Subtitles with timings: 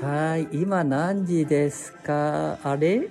[0.00, 2.58] はい、今何時ですか？
[2.62, 3.08] あれ？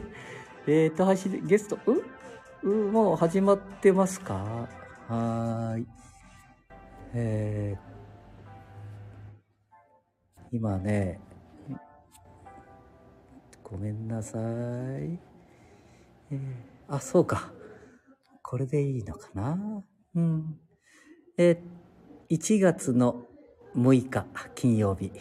[0.66, 2.68] えっと、走り、ゲスト、う？
[2.68, 4.68] うもう始まってますか？
[5.08, 5.86] はい。
[7.14, 11.20] えー、今ね、
[13.62, 14.42] ごめんなさい。
[14.42, 16.38] えー
[16.88, 17.52] あ、そうか。
[18.42, 19.84] これでいいのかな？
[20.14, 20.58] うん。
[21.38, 21.58] えー
[22.28, 23.24] 1月の
[23.76, 25.12] 6日金曜日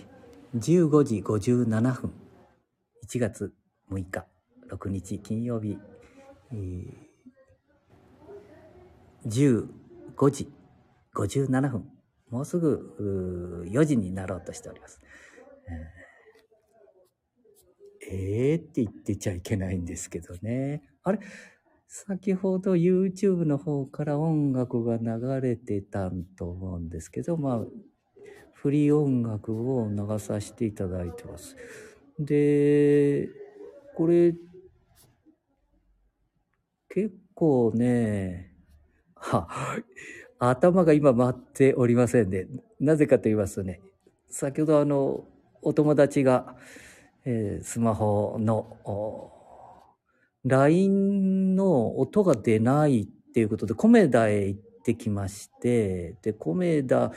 [0.55, 2.13] 15時57分
[3.05, 3.53] 1月
[3.91, 4.25] 6日
[4.71, 5.77] 6日金曜日、
[6.51, 7.05] えー
[9.27, 9.67] 15
[10.29, 10.53] 時
[11.15, 11.89] 57分
[12.29, 15.01] もうすぐ4時になろうとしております。
[18.07, 18.15] えー
[18.51, 20.83] えーって言ってちゃいけないんですけどね。
[21.03, 21.19] あれ？
[21.87, 27.65] 先ほど YouTube の方から音楽が流れてたんと思うんですけど、まあ、
[28.65, 31.55] フリー音楽を流させていただいてます。
[32.17, 33.29] で、
[33.93, 34.33] これ、
[36.89, 38.55] 結構ね、
[39.13, 39.47] は、
[40.39, 42.47] 頭が今回っておりませんね。
[42.79, 43.81] なぜかと言いますとね、
[44.29, 45.27] 先ほどあの、
[45.61, 46.55] お友達が、
[47.23, 49.31] えースマホの、
[50.43, 57.11] LINE の音が出ないっていうことで、コメダへ行ってきまして、で、コメダ、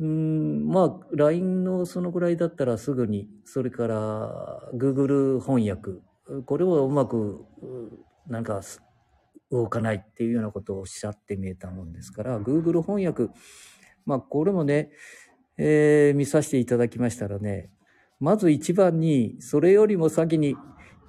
[0.00, 6.00] うーん、まあ、LINE のそのぐらいだったらすぐに、それから Google 翻訳、
[6.46, 8.82] これをうまく、うなんか、す
[9.50, 13.28] 動かないっていうようなことをおっしゃってみえたもんですから、Google 翻訳、
[14.04, 14.90] まあ、これもね、
[15.56, 17.70] えー見させていただきましたらね、
[18.20, 20.56] まず一番に、それよりも先に、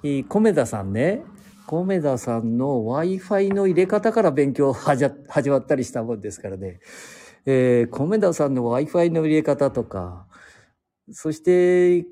[0.02, 1.22] えーコメダさんね、
[1.66, 6.80] コメダさんの Wi-Fi の入れ方から勉強はじゃ始まったりしたもんですからね、
[7.46, 10.26] えーコメダさんの Wi-Fi の入れ方とか、
[11.12, 12.06] そして、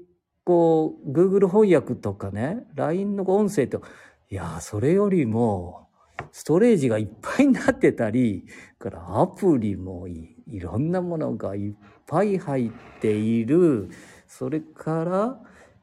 [0.44, 3.82] こう、Google 翻訳とかね、LINE の音声と、
[4.30, 5.88] いや、それよりも、
[6.32, 8.46] ストレージがいっぱいになってたり、
[8.78, 11.74] からアプリもいいろんなものがいっ
[12.06, 13.90] ぱい入っている、
[14.26, 15.40] それから、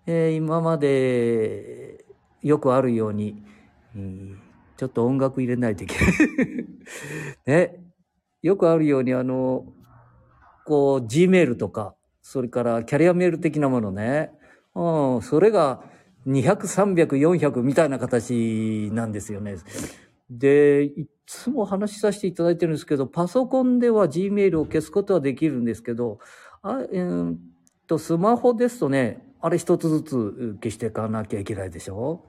[0.07, 2.05] えー今まで
[2.41, 3.43] よくあるように、
[3.95, 4.41] うん
[4.77, 6.15] ちょっと音楽入れないといけない。
[7.47, 7.84] ね。
[8.45, 9.65] よくあるように、あの、
[10.65, 14.29] こう、Gmail とか、それからキャリアメール的なものね。
[14.75, 15.81] うん、それが
[16.27, 19.55] 200、300、400みたいな形なんですよね。
[20.29, 26.19] で、いつも話しさせていただいてるんですけど、パソコンでは Gmail を消すことはできるんですけど、
[26.61, 27.37] あえーっ
[27.87, 32.23] と、スマホですとね、あれ一つずつ消していかなきゃいけないでしょ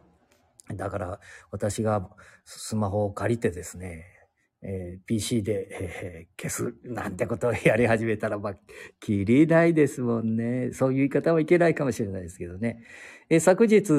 [0.75, 2.09] だから、私が
[2.47, 4.16] スマホを借りてですね、
[4.69, 8.55] えー PC で、えー消すなんてことをやり始めたら、まあ、
[9.01, 10.73] きりないですもんね。
[10.73, 12.83] そういう言い方はいけないかもしれないですけどね。
[13.31, 13.93] えー昨日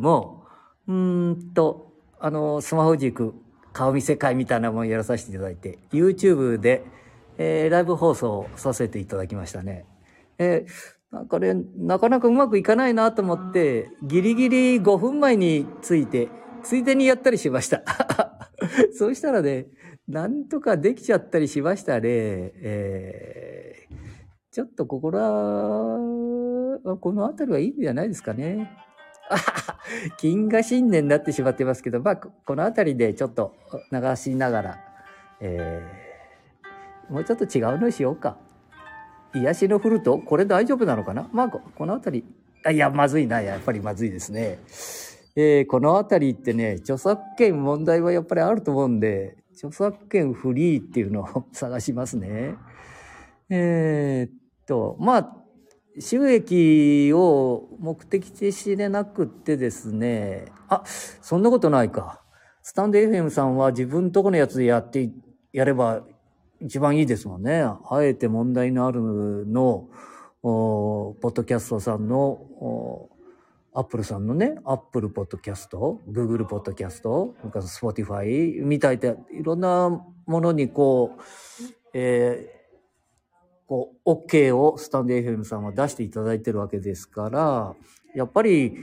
[0.00, 0.44] も、
[0.88, 3.34] うんと、あの、スマホ軸、
[3.72, 6.84] 顔見世界みたいなものをやらさせていただいて、YouTube で、
[7.36, 9.84] えーライブ放送させていただきましたね。
[10.38, 16.28] えーなんかね、なかなかうまくいかないなと思って、ギリギリ5分前について、
[16.64, 17.84] ついでにやったりしました。
[18.98, 19.66] そうしたらね、
[20.08, 22.02] なんとかできちゃったりしましたね。
[22.04, 23.94] えー
[24.54, 28.70] ちょっとここら、この辺りはいいんじゃないですかね。
[29.28, 29.78] あはは
[30.16, 33.52] 金河新年になってしまってますけど、まあ、この辺りでちょっと
[33.90, 34.78] 流しながら、
[35.40, 38.36] えーもうちょっと違うのにしようか。
[39.34, 41.28] 癒しのフルートこれ大丈夫なのかな？
[41.32, 42.24] まあ、ここの辺り。
[42.64, 43.40] あいや、まずいな。
[43.40, 44.60] やっぱりまずいですね。
[45.34, 52.56] えーこの辺りってね、著作権問題はやっぱりあると思うんで、著作権フリーっていうのを探しますね。
[53.48, 54.32] えーっ
[54.66, 55.36] と、まあ、
[55.98, 62.20] 収益を目的としでなくってですね、あ、そんなことないか。
[62.62, 65.10] stand.fm さんは自分とこのやつでやって、
[65.52, 66.02] やれば
[66.60, 67.62] 一番いいですもんね。
[67.62, 69.88] あえて問題のあるの、
[70.42, 72.40] おポッドキャストさんの、
[73.76, 79.90] Apple さんのね、 Apple ポッドキャスト、 Google ポッドキャスト、それか Spotify みたいで、いろんな
[80.26, 81.22] ものにこう、
[81.92, 82.54] えー
[83.66, 87.74] こう、OK をスタンド FM さんは出していただいてるわけですから、
[88.14, 88.76] やっぱり、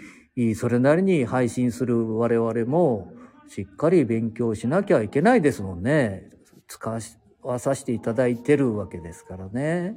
[0.56, 3.14] それなりに配信する我々も、
[3.48, 6.30] しっかり勉強しなきゃいけないですもんね。
[6.68, 7.00] 使
[7.44, 9.96] わさせていただいてるわけですからね。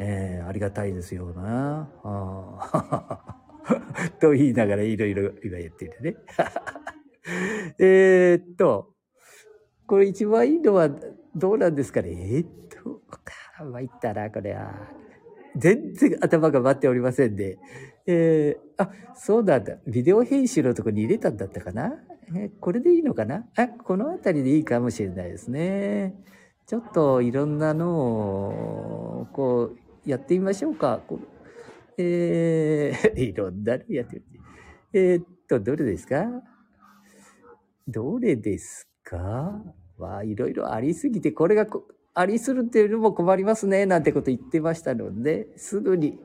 [0.00, 1.88] えーありがたいですよな。
[2.02, 3.41] あ
[4.20, 6.16] と言いながらいろいろ今言っててね。
[7.78, 8.94] えっと、
[9.86, 10.90] これ一番いいのは
[11.34, 12.10] どうなんですかね？
[12.10, 13.02] えーっと、
[13.64, 14.72] 参ったな、これは。
[15.56, 17.58] 全然頭が待っておりませんで、
[18.06, 19.76] えー、あ、そうなんだ。
[19.86, 21.94] ビデオ編集のとこに入れたんだったかな？
[22.34, 23.46] えー、これでいいのかな？
[23.56, 26.14] あ、この辺りでいいかもしれないですね。
[26.66, 31.02] ちょっといろんなのを、こう、やってみましょうか。
[31.98, 34.26] えー、 いろんなのやってみて。
[34.94, 36.26] えー、っと、どれですか？
[37.88, 39.62] どれですか？
[39.98, 41.66] わ、いろいろありすぎて、これが
[42.14, 46.18] ありするっていうのも困りますね、なんてこと言ってましたので、すぐに、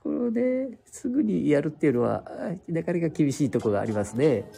[0.00, 2.24] これで、すぐにやるっていうのは、
[2.68, 4.50] なかなか厳しいところがありますね。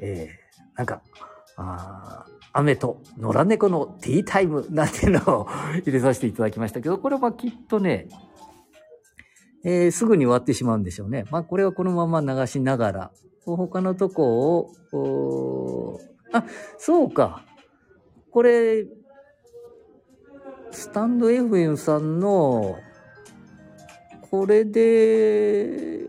[0.00, 1.02] えー、なんか、
[1.56, 5.46] あ雨と野良猫のティータイムなんていうのを
[5.84, 8.08] 入れさせていただきましたけど、これはきっとね、
[9.70, 11.26] えー、すぐに終わってしまうんでしょうね。
[11.30, 13.10] まあ、これはこのまま流しながら、
[13.44, 16.00] 他のとこを、
[16.32, 16.42] あ、
[16.78, 17.44] そうか。
[18.30, 18.86] これ、
[20.70, 22.78] スタンド FM さんの、
[24.30, 26.08] これで、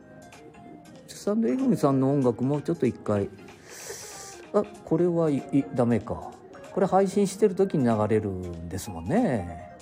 [1.08, 3.30] スタンド FM さんの音楽もちょっと一回、
[4.54, 5.44] あ、これはい
[5.76, 6.32] ダメか。
[6.72, 9.76] これ配信してる時に流れるんですもんね。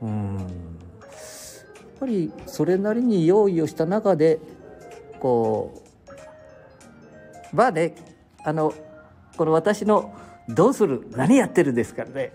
[0.00, 0.81] うん。
[2.02, 4.40] ぱりそれなりに用意をした中で、
[5.20, 5.82] こ
[7.52, 7.94] う、まあね、
[8.44, 8.74] あの、
[9.36, 10.12] この私の
[10.48, 12.32] どうする何やってるですからね。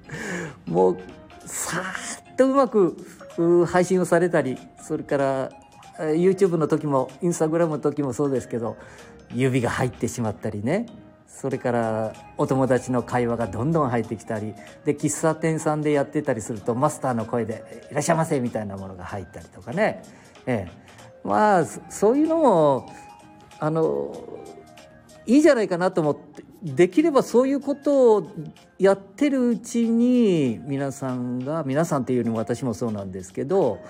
[0.66, 0.98] もう
[1.44, 2.96] さーっとうまく
[3.66, 5.50] 配信をされたりそれから
[5.98, 8.76] YouTube の時も Instagram の時もそうですけど
[9.32, 10.86] 指が入ってしまったりね。
[11.40, 14.54] それからお友達の会話がどんどん入ってきたり
[14.84, 20.02] で喫茶店さんでやってたりするとマスターの声で「いらっしゃいませ」みたいなものが入ったりとかね、
[20.46, 22.88] ええ、まあそういうのも
[23.58, 24.14] あの
[25.26, 28.32] いいじゃないかなと思ってできればそういうことを
[28.78, 33.80] やってるうちに皆さんが皆さんっていうよりも私もそうなんですけど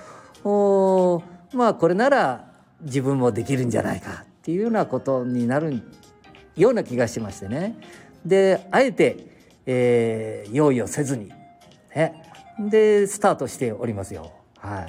[0.44, 2.50] おまあこれなら
[2.80, 5.82] 自分もできるんじゃないかっていうようなことになるん
[6.56, 7.76] ような気がしましてね。
[8.24, 9.26] であえて、
[9.66, 11.30] えー、用意をせずに、
[11.94, 12.22] ね、
[12.58, 14.32] でスタートしておりますよ。
[14.58, 14.86] は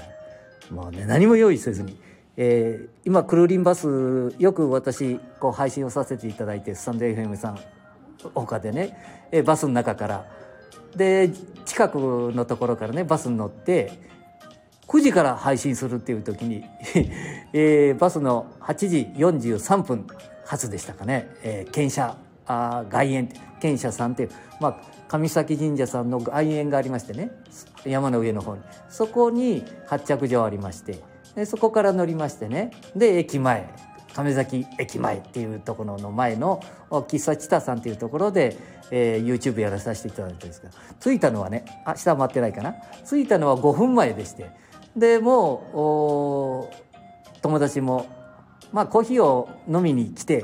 [0.70, 1.98] い、もうね何も用意せずに。
[2.38, 7.60] えー、今クルーリンバスよく私こう配信をさせていただいてスタンド FM さん
[8.34, 8.98] 他でね、
[9.32, 10.26] えバスの中から
[10.96, 11.32] で
[11.66, 11.98] 近く
[12.34, 13.94] のところからねバスに乗って
[14.88, 16.64] 9時から配信するっていう時に
[17.54, 20.08] えー、バスの8時43分
[20.46, 24.78] 発でしたかね、えー、県社あ外苑県社さんっていう、まあ、
[25.08, 27.32] 上崎神社さんの外苑がありましてね。
[27.86, 28.62] 山の上の方に。
[28.90, 31.00] そこに発着所ありまして。
[31.36, 32.72] でそこから乗りましてね。
[32.96, 33.68] で駅前。
[34.14, 38.56] 亀崎駅前っていうところの前の喫茶チタさんっていうところで、
[38.90, 40.74] えー、YouTube やらさせていただいたんですけど。
[41.02, 42.76] 着いたのはねあ下待ってないかな。
[43.04, 44.52] 着いたのは5分前でして。
[44.96, 48.06] でもう友達も
[48.76, 50.44] まあコーヒーを飲みに来て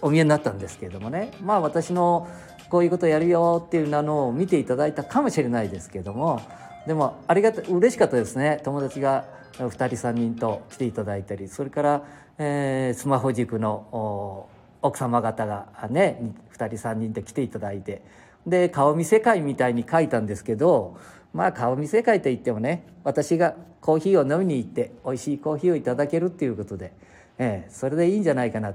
[0.00, 1.32] お見えになったんですけれどもね。
[1.42, 2.26] まあ私の
[2.70, 6.40] こういうことやるよっていう名のを見ていただいたかもしれないですけども
[6.86, 8.58] でもありがた嬉しかったですね。
[8.64, 9.26] 友達が
[9.58, 12.02] 2人3人と来ていただいたりそれから
[12.38, 14.48] えー、スマホ塾の
[14.80, 18.02] 奥様方がね2人3人で来ていただいて。
[18.46, 20.98] で顔見世界みたいに書いたんですけど
[21.34, 26.94] まあ顔見世界といってもね私がコーヒーを飲みに行って美味しいコーヒーをいただけるっていうことで、
[27.36, 28.72] えー、それでいいんじゃないかな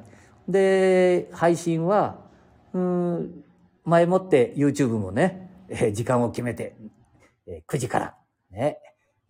[0.47, 2.19] で配信は
[2.73, 3.43] うん
[3.85, 6.75] 前もって YouTube もね、えー、時間を決めて、
[7.47, 8.15] えー、9時から
[8.51, 8.77] ね、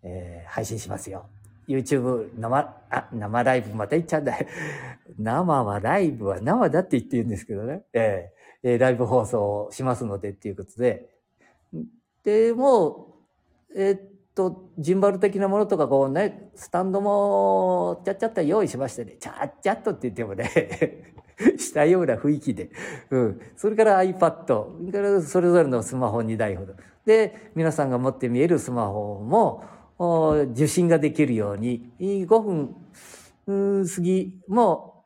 [0.02, 1.26] えー、配信しますよ。
[1.68, 2.58] YouTube 生、
[2.90, 4.36] あ、生ライブまた言っちゃうんだ。
[5.18, 7.84] 生はライブは生だって言ってるんですけどね。
[7.92, 11.08] えー、えー、ライブ放送しますのでっていうことで。
[12.24, 13.09] で、もう、
[13.74, 14.00] えー、っ
[14.34, 20.50] と、ジンバル的なものとかこうね、スタンドもちゃっちゃっと用意しましてね、ちゃっちゃっとって言ってもね
[21.58, 22.70] したような雰囲気で。
[23.10, 23.40] うん。
[23.56, 26.74] それから iPad、それからそれぞれのスマホ2台ほど。
[27.06, 29.64] で、皆さんが持って見えるスマホも、
[30.52, 35.04] 受信ができるように、5分過ぎも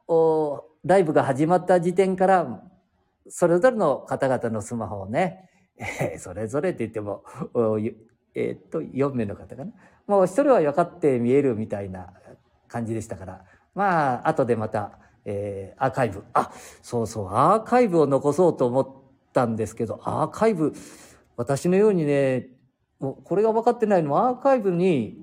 [0.85, 2.63] ライブが始まった時点から、
[3.29, 5.49] それぞれの方々のスマホをね、
[6.19, 7.25] それぞれって言っても、
[8.35, 9.73] え、っと、4名の方かな。
[10.07, 12.13] もう一人は分かって見えるみたいな
[12.69, 16.25] 感じでしたから、まあ、後でまた、えー、アーカイブ。
[16.33, 18.89] あ、そうそう、アーカイブを残そうと思っ
[19.33, 20.73] たんですけど、アーカイブ、
[21.37, 22.49] 私のようにね、
[23.01, 25.19] もうこれが分かってないのはアーカイブに、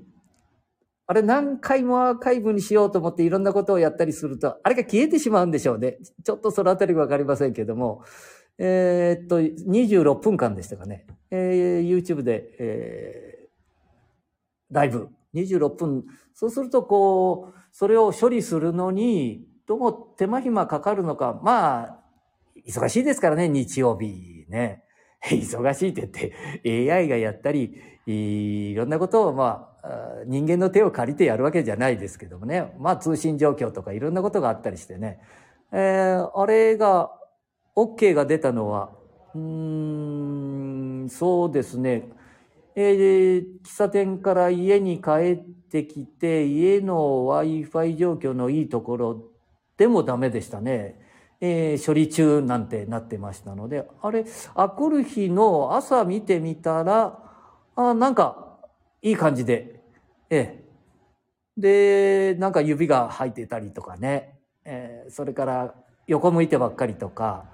[1.07, 5.97] あれ何回もアーカイブにしようと思っていろんなことをやったりすると、あれが消えてしまうんでしょうね。
[6.23, 8.03] ちょっとそのあたりわかりませんけども、
[8.57, 11.05] えー、っと、26分間でしたかね。
[11.31, 13.31] えー、YouTube で、え
[14.71, 15.09] ライブ。
[15.33, 16.05] 26分。
[16.33, 21.39] そうすると、こう、それを処理するのに、どうも手間暇かかるのか。
[21.43, 21.99] まあ、
[22.67, 24.83] 忙しいですからね、日曜日ね。
[25.23, 32.73] 忙しいって言って AI がやったり、いろんなことをまあ、人間の手を借りてやるわけじゃないですけどもね。
[32.79, 35.19] まあ通信状況とかいろんなことがあったりしてね。
[35.71, 37.11] えー、あれが、
[37.75, 38.91] OK が出たのは、
[39.35, 42.09] うーん、そうですね。
[42.75, 49.23] えー、喫茶店から家に帰ってきて、家の Wi-Fi 状況のいいところ
[49.77, 50.99] でもダメでしたね。
[51.41, 57.19] えー、処理中なんてなってましたので、あれ、あくる日の朝見てみたら、
[57.75, 58.59] あなんか、
[59.01, 59.81] いい感じで、
[60.29, 60.63] ええ。
[61.57, 65.75] で、なんか指が入ってたりとかね、えー、それから
[66.07, 67.45] 横向いてばっかりとか、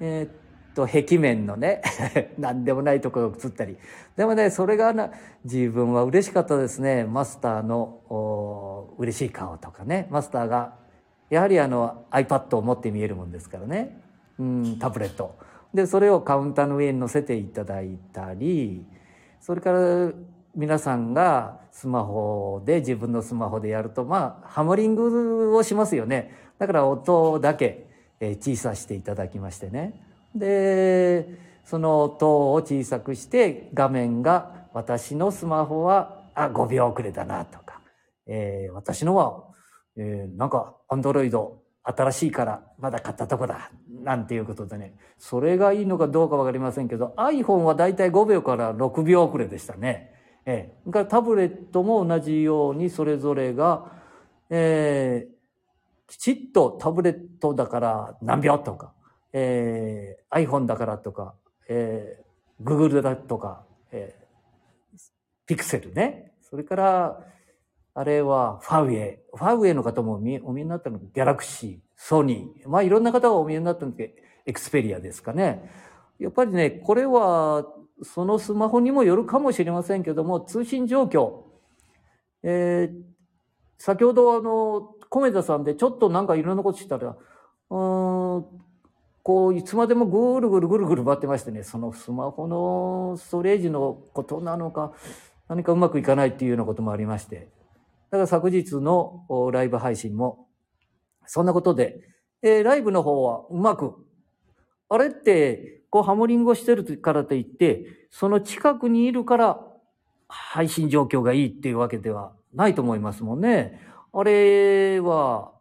[0.00, 0.43] えー、
[0.74, 1.82] と、壁面のね、
[2.38, 3.76] 何でもないところが映ったり。
[4.16, 5.10] でもね、それがな、
[5.44, 7.04] 自分は嬉しかったですね。
[7.04, 10.84] マスターの嬉しい顔とかね、マスターが
[11.30, 14.00] やはりあの iPad を持って見えるもんですからね、
[14.38, 15.34] うん、タブレット。
[15.72, 18.86] で、それをカウンターの上に載せていただいたり、
[19.40, 20.12] それから
[20.54, 26.30] 皆さんがスマホで自分のスマホでやると、まあ、ハモリングをしますよね。
[26.58, 27.86] だから音だけ
[28.20, 30.00] 小さしていただきましてね。
[30.34, 37.80] で、その音を小さくして画面が私のスマホは、あ、5秒遅れだなとか、
[38.26, 39.54] えー、私のは
[39.96, 43.70] えー、なんか、アンドロイド新しいからまだ買ったとこだ。
[44.02, 44.94] なんていうことでね。
[45.18, 50.10] それがいいのかどうかわかりませんけど、iPhone はだいたい5秒から6秒遅れでしたね。
[50.46, 53.92] えー、からタブレットも同じようにそれぞれが、
[54.50, 58.92] えー、きちっとタブレットだから何秒とか、
[59.36, 61.34] えー、iPhone だからとか、
[61.68, 64.98] えー、Google だとか、えー、
[65.44, 66.32] ピクセルね。
[66.40, 67.20] それから、
[67.94, 69.18] あれはファウェイ。
[69.34, 72.68] ファウェイの方もお見えになったのがギャラクシー、ソニー。
[72.68, 74.14] まあいろんな方がお見えになったので、
[74.46, 75.68] エクスペリアですかね。
[76.20, 77.66] やっぱりね、これは
[78.02, 81.42] そのスマホにもよるかもしれませんけども、通信状況。
[82.44, 83.02] えー、
[83.78, 87.16] 先ほどあの、米田さんでちょっとなんかいろんなことしたら、
[87.70, 88.44] うん、
[89.24, 94.92] こう、いつまでもぐるぐるぐるぐる回ってましてね、そのスマホのストレージのことなのか、
[95.48, 97.48] 何かうまくいかないっていうようなこともありまして、
[98.10, 100.46] だから昨日のライブ配信も、
[101.26, 102.00] そんなことで、
[102.42, 103.94] えー、ライブの方はうまく、
[104.90, 109.60] あれって、こうハモリングをしてるからといって、その近くにいるから
[110.28, 113.80] 配信状況がいいっていうわけではないと思いますもんね。
[114.12, 115.52] あれは、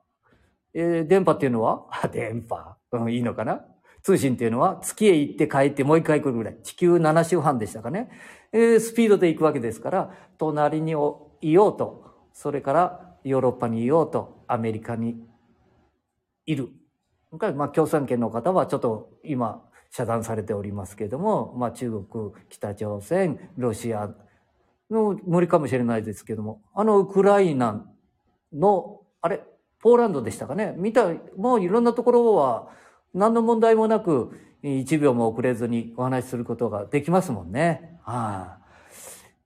[0.73, 1.85] えー、電波っていうのは？
[2.11, 3.65] 電波、うん、いいのかな？
[4.01, 6.57] 通信っていうのは月へ行って帰ってもう一回来るぐらい。
[6.61, 8.09] 地球7周半でしたかね。
[8.51, 15.23] えー、スピードで行くわけですから、隣にいようと、それからヨーロッパにいようとアメリカに
[16.45, 16.69] いる。
[17.55, 24.09] まあ共産圏の方はちょっと今遮断されておりますけれども、まあ中国、北朝鮮、ロシア
[24.91, 27.85] の無理かもしれないですけども、あのウクライナ
[28.51, 29.41] の、あれ、
[29.79, 30.75] ポーランドでしたかね。
[30.77, 31.07] 見た、
[31.37, 32.69] もういろんなところは
[33.13, 34.31] 何の問題もなく
[34.63, 37.99] 1秒も遅れずにお話しすることができますもんね。
[38.03, 38.63] はあ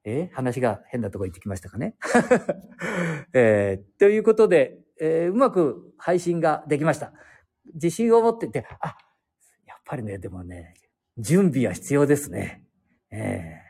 [0.10, 1.96] え、話が変なとこ行ってきましたかね？
[3.34, 7.12] えー、ということで、えー、うまく配信ができました。
[7.74, 8.96] 自信を持ってて、あ、
[9.66, 10.76] やっぱりね、でもね、
[11.18, 12.64] 準備は必要ですね。
[13.12, 13.62] え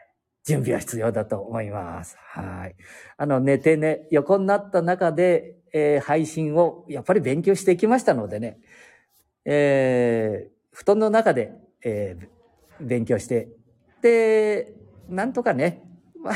[0.46, 2.16] ー、準備は必要だと思います。
[2.20, 2.76] はい。
[3.18, 8.60] あの、寝てね、横になった中で、えー、配信をやっぱり勉強してきましたのでね、
[9.50, 13.48] えー、布団の中で、えー、勉強して、
[14.02, 14.74] で、
[15.08, 15.84] なんとかね、
[16.22, 16.36] まあ、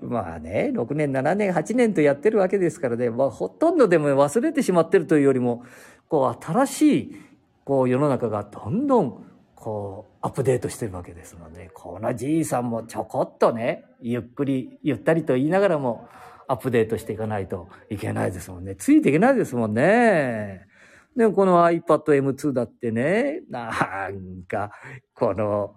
[0.00, 5.64] まあね、6年、7年、8年とやってるわけですからね、まあ、ほとんどでも忘れてしまってるというよりも、
[6.08, 7.16] こう、新しい、
[7.64, 9.24] こう、世の中がどんどん、
[9.56, 16.06] こう、アップデートしてるわけですので、このじいさんもちょこっとね、ゆっくり、ゆったりと言いながらも、
[16.46, 18.76] アップデートしていかないといけないですもんね。
[18.76, 20.68] ついていけないですもんね。
[21.16, 24.70] でもこの iPad M2 だってね、なんか、
[25.14, 25.74] この、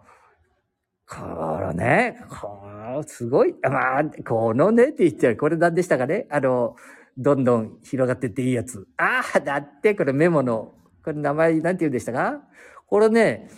[1.09, 5.35] このね、このすごい、まあ、このねって言っちゃう。
[5.35, 6.27] これ何でしたかね？
[6.29, 6.75] あの、
[7.17, 8.87] どんどん広がってっていいやつ。
[8.97, 12.41] ああ、だってこれメモの、これ名前なんて言うんでしたか？
[12.87, 13.49] これね、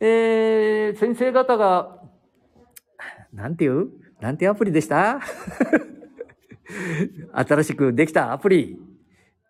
[0.00, 2.02] えー、先生方が、
[3.32, 3.88] なんて言う？
[4.20, 5.20] なんてアプリでした？
[7.32, 8.78] 新しくできたアプリ。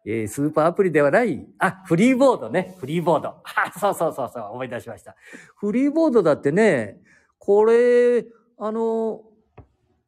[0.04, 2.76] えー、スーパーアプリではない、あ、フリーボードね。
[2.78, 3.36] フリーボード。
[3.44, 5.14] あ、そうそうそうそう、思い出しました。
[5.56, 7.00] フリーボードだってね、
[7.38, 8.26] これ、
[8.58, 9.22] あの、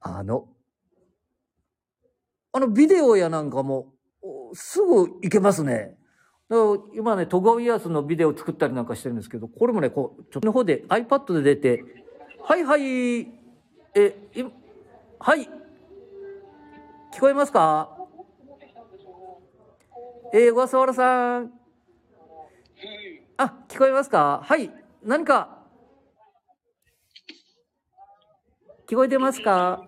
[0.01, 0.49] あの、
[2.53, 3.93] あの、ビデオやなんかも、
[4.55, 5.97] すぐ行けますね。
[6.95, 11.85] 今ね、トガウイヤースのビデオ作ったりなんかしてるんですけど、これもね、こう、ちょっとの方で iPad で出て、
[12.43, 13.21] はいはい、
[13.95, 14.45] え、い
[15.19, 15.49] はい、
[17.15, 18.02] 聞こえますか？
[20.35, 21.53] えー、小笠原さん。
[23.37, 24.41] あ、聞こえますか？
[24.43, 24.71] はい、
[25.05, 25.59] 何か、
[28.89, 29.87] 聞こえてますか？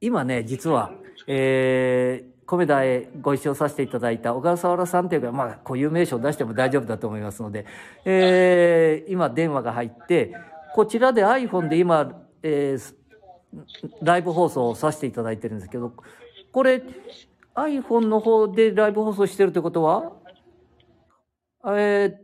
[0.00, 0.90] 今ね、実は、
[1.28, 7.66] えー、コメダへご一緒させていただいた小笠原さんというか、まあ、固有名称を出しても大丈夫だと思いますので、
[8.04, 10.34] えー、今電話が入って、
[10.74, 12.94] こちらで iPhone で今、えー、
[14.02, 15.92] ライブ放送をさせていただいてるんですけど、
[16.50, 16.82] これ、
[17.58, 20.12] iPhone の方でライブ放送してるってことは、
[21.64, 22.20] えーっ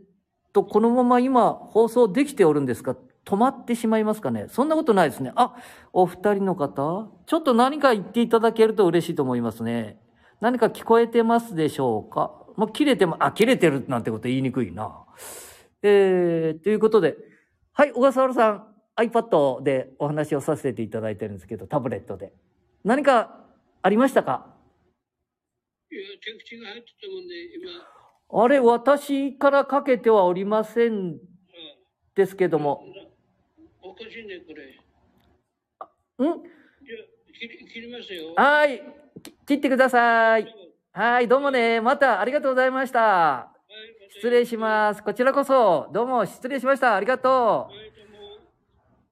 [0.53, 2.97] と、このまま今放送できておるんですか？
[3.25, 4.47] 止まってしまいますかね？
[4.49, 5.33] そんなことないですね。
[5.35, 5.57] あ、
[5.93, 9.99] お二人の方ちょっと何か言っていただけると嬉しいと思いますね。
[10.41, 12.33] 何か聞こえてますでしょうか？
[12.57, 15.05] まあ、切れても、あ、切れてるなんてこと言いにくいな。
[15.83, 17.17] えー、ということで、
[17.73, 22.33] はい、小笠原さん、iPad でお話をさせていただいてるんですけど、タブレットで。
[22.85, 23.41] 何か
[23.83, 24.54] ありましたか、
[26.21, 31.19] 着地が入ってたもんで、今、あれ、私からかけてはおりません
[32.15, 32.85] ですけども、
[33.83, 34.79] おかしいね、これ。
[36.19, 36.35] いんや、
[37.33, 38.35] 切り切りますよ。
[38.37, 38.83] はい、
[39.23, 40.47] き切ってください。
[40.93, 43.51] はい、どうもね、またありがとうございました。
[44.11, 45.03] 失礼します。
[45.03, 46.95] こちらこそ、どうも失礼しました。
[46.95, 47.75] ありがとう。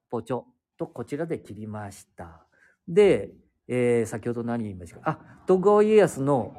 [0.09, 0.43] ポチョ
[0.77, 2.45] とこちらで切りました。
[2.87, 3.31] で、
[3.67, 5.11] えー先ほど何言いましたか？
[5.11, 6.55] あ、徳川家康の、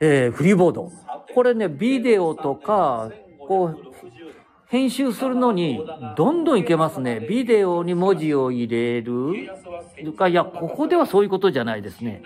[0.00, 0.92] えーフリーボード。
[1.34, 3.10] これね、ビデオとか、
[3.48, 3.78] こう、
[4.66, 5.80] 編集するのに、
[6.16, 7.20] どんどんいけますね。
[7.20, 9.32] ビデオに文字を入れる。
[10.16, 12.22] か、いや、ここではそういうことじゃないですね。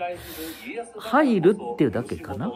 [0.97, 2.51] 入るっていうだけかな。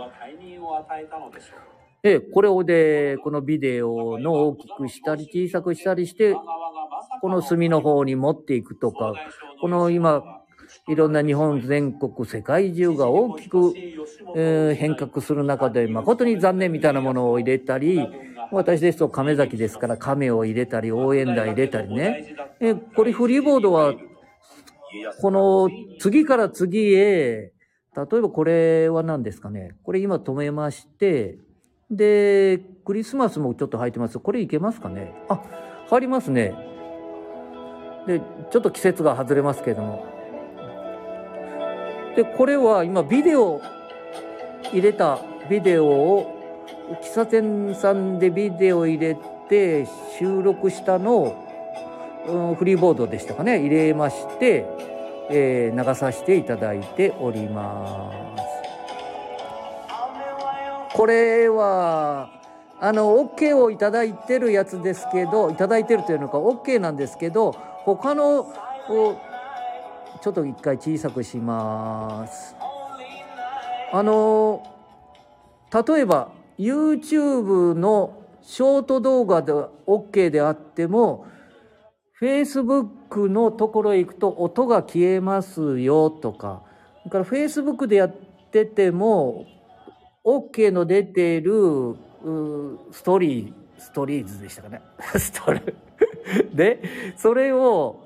[2.01, 6.35] え、これをで、このビデオの大きくしたり小さくしたりして、
[7.21, 9.13] この隅の方に持っていくとか、
[9.61, 10.42] この今、
[10.89, 13.73] いろんな日本全国、世界中が大きく、
[14.35, 18.05] えー変革する中で、誠に残念みたいなものを入れたり、
[18.51, 22.35] 私ですと亀崎ですから亀を入れたり、応援台入れたりね。
[22.59, 23.93] えこれフリーボードは、
[25.21, 25.69] この
[25.99, 27.53] 次から次へ、
[27.95, 29.75] 例えばこれは何ですかね。
[29.83, 31.37] これ今止めまして、
[31.89, 34.19] で、クリスマスもちょっと入ってます。
[34.19, 35.41] これいけますかねあ、
[35.89, 36.53] 入りますね。
[38.05, 38.19] で、
[38.51, 40.12] ちょっと季節が外れますけれども。
[42.15, 43.61] で、これは今ビデオ
[44.71, 46.33] 入れたビデオを
[47.01, 49.17] 喫茶店さんでビデオ入れ
[49.49, 49.85] て
[50.19, 51.43] 収録したのを、
[52.25, 54.65] うんフリーボードでしたかね入れまして、
[55.29, 58.17] えー流させていただいております。
[60.95, 62.29] これは
[62.79, 67.51] あの OK をいただいてるやつですけどいただいてるというのか OK なんですけど
[67.83, 68.53] 他の
[70.23, 72.55] ちょっと一回小さくします。
[73.91, 74.63] あの
[75.85, 79.51] 例えば YouTube のショート動画で
[79.85, 81.25] OK であっても
[82.21, 86.63] Facebook のところへ行くと音が消えますよとか。
[86.99, 88.15] それから Facebook でやっ
[88.49, 89.45] てても
[90.23, 91.97] OK の出てる
[92.93, 94.81] ストーリーストーリーズでしたかね。
[95.19, 95.75] ストーリー。
[96.55, 96.81] で
[97.17, 98.02] それを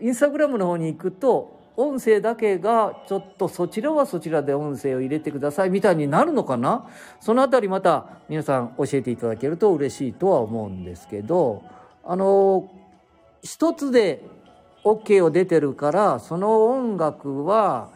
[0.00, 6.88] インスタグラムの方に行くと音声だけがちょっとそちらはそちらで音声を入れてくださいみたいになるのかな？
[7.20, 11.62] そのあたりまた皆さん教えていただけると嬉しいとは思うんですけど
[12.04, 12.68] あの
[13.42, 14.24] 一つで
[14.84, 17.90] OK を出てるからその音楽は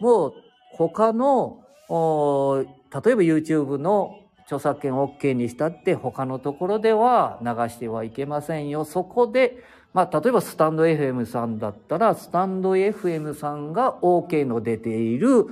[0.00, 0.34] もう
[0.70, 8.84] 他の例えば YouTube の著作権 OK にしたって他のところでは流してはいけませんよ。
[8.84, 9.64] そこで
[9.96, 15.46] まあ、例えばスタンド FM さんだったら、スタンド FM さんが OK の出ている、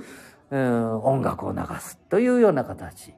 [0.51, 3.15] うん音楽を流すというような形。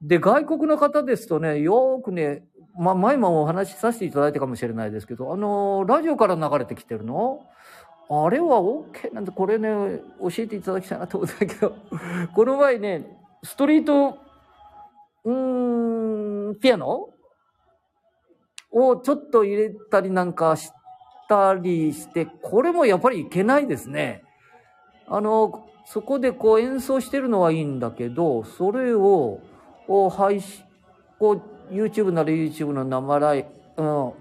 [0.00, 2.44] で、外国の方ですとね、よくね、
[2.78, 7.40] まあ、前もお話しさせていただいたかもしれないですけど、あのーラジオから流れてきてるの？
[8.08, 9.68] あれは OK なんて、これね、
[10.20, 11.74] 教えていただきたいなと思ったけど、
[12.32, 14.18] この前ね、ストリート、
[15.24, 17.08] うーん、ピアノ？
[18.78, 20.70] をちょっと入れたりなんかし
[21.28, 24.22] たりして、これもやっぱりいけないですね。
[25.06, 29.40] あの、そこでこう演奏してるのはいいんだけど、それを、
[29.86, 30.64] こう配信、
[31.18, 34.12] こう YouTube なら YouTube の生ライ、うん、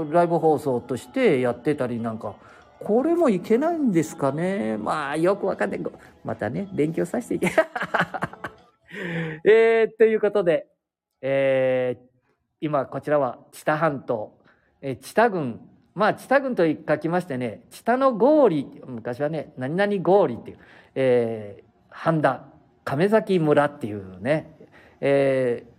[0.00, 2.34] うんライブ放送としてやってたりなんか、
[2.80, 4.76] これもいけないんですかね。
[4.78, 5.80] まあ、よくわかんない。
[6.24, 7.52] またね、勉強させていけ。
[9.44, 10.66] えー、ということで、
[11.20, 12.09] えー、
[12.60, 14.38] 今こちらは知多半島、
[14.82, 15.60] え、知多郡、
[15.94, 20.58] まあ、知多郡と書きましてね、知多の郡、昔はね、何々郡っていう、
[20.94, 22.44] えー、半田、
[22.84, 24.56] 亀崎村っていうね、
[25.00, 25.70] えー、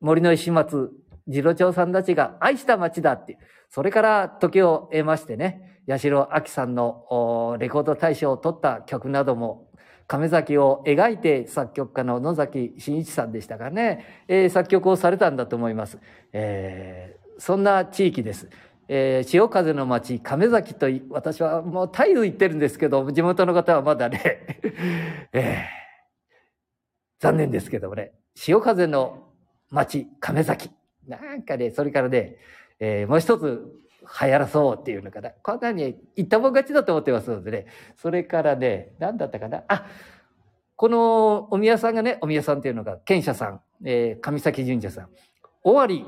[0.00, 0.90] 森の石松
[1.26, 3.38] 次郎長さんたちが愛した町だっていう、
[3.70, 9.68] それから時を得ましてね、八代亜紀さんのレコード大賞を取った曲なども、
[10.06, 15.98] 亀崎を描いて作曲家の野崎真一さんでしたかね、えー、作曲をされたんだと思います。
[16.32, 18.48] えー、そんな地域です。
[18.88, 24.20] えー、潮風の町、亀崎と私はもう絶えず言ってるんですけど、地元の方はまだね、
[25.32, 25.62] えー、
[27.20, 29.28] 残念ですけどもね、潮風の
[29.70, 30.70] 町、亀崎。
[31.06, 32.36] なんかね、それからね、
[32.78, 35.30] えー、もう一つ流行らそうっていうのかな。
[35.30, 37.66] こんなに言ったもん勝ちだと思ってますのでね。
[37.96, 39.64] それからね、何だったかな。
[39.68, 39.86] あ、
[40.76, 45.08] このお宮さんがね、お宮さんっていうのが、賢者さん、えー、上崎神社さん。
[45.64, 46.04] 尾張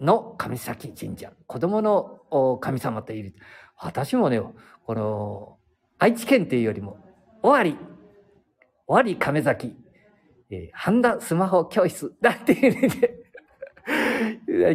[0.00, 1.32] の上崎神社。
[1.46, 3.34] 子供の神様といる。
[3.80, 4.40] 私もね、
[4.84, 5.58] この、
[5.98, 6.98] 愛知県っていうよりも、
[7.42, 7.76] 尾張、
[8.88, 9.76] 尾張亀崎、
[10.50, 13.10] えー、半田スマホ教室だっていうね、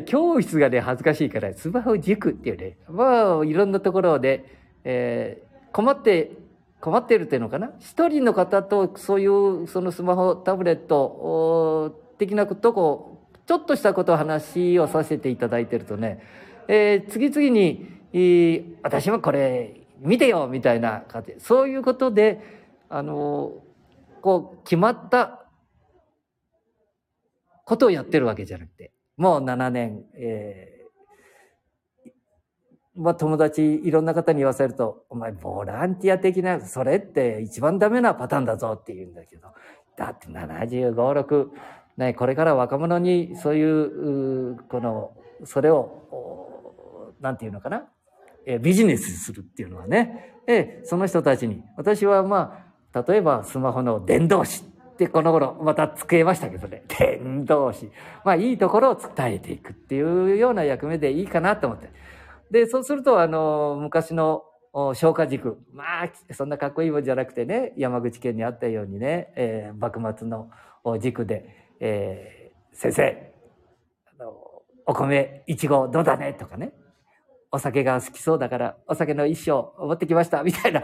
[0.06, 4.46] 教室がね、恥ずかしいから、スマホ塾っていうね、まあ、いろんなところで、
[4.84, 6.32] えー、困って、
[6.80, 7.72] 困ってるっていうのかな？
[7.80, 16.24] 一人の方とそういうそのスマホ、タブレット的なことを、ちょっとしたことを話をさせていただいてるとね、
[16.68, 21.36] えー、次々に、えー、私もこれ見てよみたいな感じ。
[21.40, 22.42] そういうことで、
[22.90, 23.54] あの、
[24.22, 25.46] こう、決まった
[27.66, 32.10] ことをやってるわけじゃなくて、もう7年、えー、
[32.96, 39.48] まあ友達いろんな方に言わせると、お前ボランティア的な、それって一番ダメなパターンだぞって言うんだけど、
[39.98, 41.48] だって75、6、
[41.98, 47.88] ね、これから若者にそういう、この、それを、なんていうのかな、
[48.46, 54.73] えビジネスするっていうのはね、えその人たちに、私はまあ、例えばスマホの伝道師。
[54.98, 57.90] で、この頃、また机ましたけどね、伝道師。
[58.24, 61.90] まあ、いいところを伝えていくっていうような役目でいいかなと思って。
[62.52, 64.44] で、そうすると、あの、昔の
[64.94, 65.58] 消化軸。
[65.74, 70.50] まあ、そんなかっこいいもんじゃなくてね、山口県にあったようにね、えー、幕末の
[71.00, 73.34] 軸で、えー、先生、
[74.20, 74.34] あの、
[74.86, 76.74] お米、いちご、どうだねとかね。
[77.52, 80.84] お酒が好きそうだから、お酒の一生持ってきました、みたいな。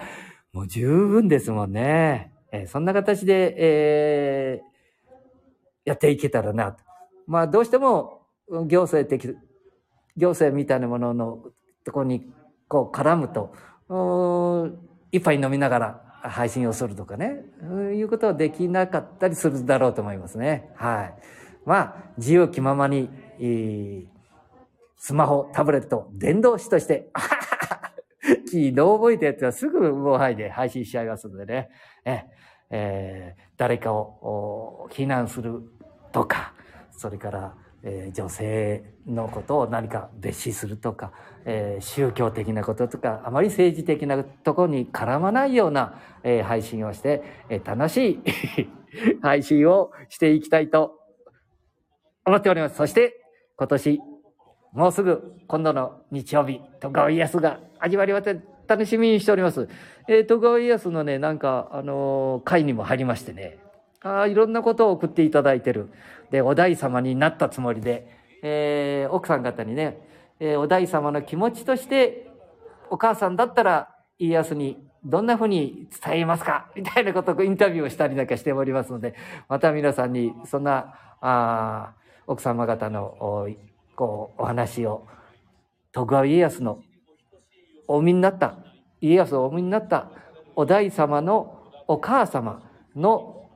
[0.53, 2.31] もう十分ですもんね。
[2.51, 6.83] えー、そんな形で、えー、やっていけたらなと。
[7.27, 8.21] まあ、どうしても、
[8.67, 9.37] 行政的、
[10.17, 11.43] 行政みたいなものの
[11.83, 12.31] ところに、
[12.67, 13.53] こう、絡むと、
[15.11, 17.43] 一杯飲みながら配信をするとかね、
[17.95, 20.71] いうことはできなかったりするだろうと思いますね。
[20.75, 21.13] はい。
[21.65, 23.09] まあ、自由気ままに、
[24.97, 27.09] スマホ、タブレット、電動詞として、
[28.49, 31.69] 昨日覚えたやつはすぐもうはいで配信しちゃいますのでね。
[32.05, 32.23] え
[32.71, 35.61] えー、誰かを非難する
[36.11, 36.53] とか、
[36.91, 41.11] それから、えー、女性のことを何か蔑視するとか、
[41.45, 48.69] えー、宗教的なこととか、あまり政治的なところに絡まないような、えー、配信をして、えー、楽しい
[49.21, 50.99] 配信をしていきたいと
[52.25, 52.75] 思っております。
[52.75, 53.15] そして、
[53.55, 53.99] 今年、
[54.71, 59.67] もうすぐ、今度の日曜日、徳川家康が始まりまして、楽しみにしております。
[60.07, 63.57] えー、徳川家康のね、なんか、あのー、会にも入りましてね、
[64.01, 65.89] あいろんなことを送っていただいてる。
[66.29, 68.07] で、お大様になったつもりで、
[68.43, 69.99] えー、奥さん方にね、
[70.39, 72.29] えー、お大様の気持ちとして、
[72.91, 76.69] お母さんだったら家康にどんなふうに伝えますか？
[76.75, 79.15] みたいなことをインタビューをしたりなんかしておりますので、
[79.47, 81.93] また皆さんにそんな、あ
[82.27, 83.47] 奥様方の、
[83.99, 85.05] こう、お話を、
[85.91, 86.79] 徳川家康の
[87.85, 88.55] お産みになった、
[89.01, 90.09] 家康をお産みになった
[90.55, 92.61] お大様のお母様
[92.95, 93.49] の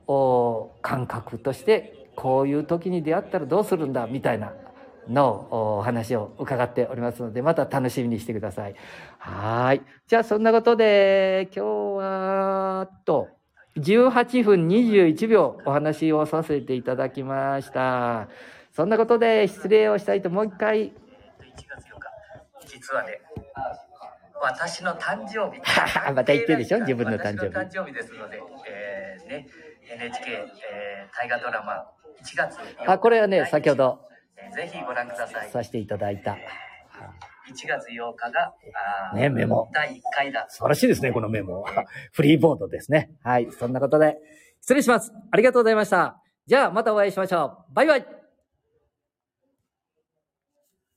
[0.82, 4.52] 感覚として、こういう時に出会ったらどうするんだ、みたいな
[5.08, 8.74] のお話を伺っておりますので、また楽しみにしてください。
[9.16, 9.80] はい。
[10.06, 11.68] じゃあ、そんなことで、今日
[12.04, 13.28] は、と、
[13.78, 18.28] 18分21秒お話をさせていただきました。
[18.74, 20.86] そんなことで失礼をしたいともう一回。
[20.86, 20.92] 1
[21.54, 23.20] 月8日、実はね、
[24.42, 25.60] 私の誕生日。
[26.12, 26.80] また言ってるでしょ？
[26.80, 27.54] 自分の誕生日。
[27.54, 29.46] 誕生日ですので、えー、ね、
[29.88, 31.88] NHK、えー、大河ドラマ
[32.20, 34.00] 1月あ、これはね、先ほど、
[34.56, 35.48] ぜひご覧ください。
[35.50, 36.32] させていただいた。
[36.32, 38.54] 1月8日が、
[39.12, 40.46] あーねメモ第1回だ。
[40.48, 41.64] 素晴らしいですね、このメモ。
[42.12, 43.12] フリーボードですね。
[43.22, 43.52] はい。
[43.52, 44.16] そんなことで、
[44.60, 45.12] 失礼します。
[45.30, 46.20] ありがとうございました。
[46.46, 47.74] じゃあ、またお会いしましょう。
[47.74, 48.23] バイバイ